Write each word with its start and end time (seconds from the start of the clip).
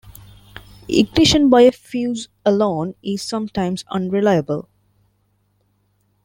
Ignition 0.89 1.47
by 1.51 1.61
a 1.61 1.71
fuse 1.71 2.27
alone 2.43 2.95
is 3.03 3.21
sometimes 3.21 3.85
unreliable. 3.91 4.67